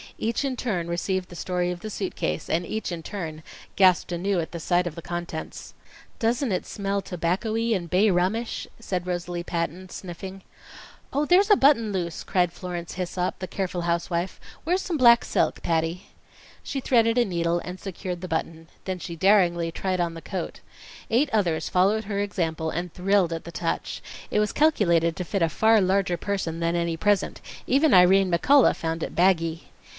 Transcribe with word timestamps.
Each 0.17 0.43
in 0.43 0.55
turn 0.55 0.87
received 0.87 1.29
the 1.29 1.35
story 1.35 1.69
of 1.71 1.79
the 1.81 1.89
suit 1.89 2.15
case, 2.15 2.49
and 2.49 2.65
each 2.65 2.91
in 2.91 3.01
turn 3.03 3.41
gasped 3.75 4.11
anew 4.11 4.39
at 4.39 4.59
sight 4.59 4.85
of 4.87 4.95
the 4.95 5.01
contents. 5.01 5.73
"Doesn't 6.19 6.51
it 6.51 6.65
smell 6.65 7.01
tobaccoey 7.03 7.75
and 7.75 7.89
bay 7.89 8.09
rummish?" 8.09 8.67
said 8.79 9.05
Rosalie 9.07 9.43
Patton, 9.43 9.89
sniffing. 9.89 10.41
"Oh, 11.13 11.25
there's 11.25 11.49
a 11.51 11.55
button 11.55 11.91
loose!" 11.91 12.23
cried 12.23 12.51
Florence 12.51 12.95
Hissop, 12.95 13.37
the 13.39 13.47
careful 13.47 13.81
housewife. 13.81 14.39
"Where's 14.63 14.81
some 14.81 14.97
black 14.97 15.23
silk, 15.25 15.61
Patty?" 15.63 16.07
She 16.63 16.79
threaded 16.81 17.17
a 17.19 17.25
needle 17.25 17.59
and 17.59 17.79
secured 17.79 18.21
the 18.21 18.27
button. 18.27 18.67
Then 18.85 18.97
she 18.99 19.15
daringly 19.15 19.71
tried 19.71 19.99
on 19.99 20.13
the 20.15 20.21
coat. 20.21 20.61
Eight 21.11 21.29
others 21.31 21.69
followed 21.69 22.05
her 22.05 22.19
example 22.19 22.69
and 22.71 22.91
thrilled 22.93 23.33
at 23.33 23.43
the 23.43 23.51
touch. 23.51 24.01
It 24.29 24.39
was 24.39 24.51
calculated 24.51 25.15
to 25.15 25.23
fit 25.23 25.43
a 25.43 25.49
far 25.49 25.79
larger 25.79 26.17
person 26.17 26.59
than 26.59 26.75
any 26.75 26.97
present. 26.97 27.39
Even 27.67 27.93
Irene 27.93 28.31
McCullough 28.31 28.75
found 28.75 29.01
it 29.03 29.15
baggy. 29.15 29.65